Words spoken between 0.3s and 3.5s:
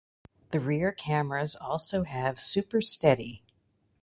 The rear cameras also have Super Steady.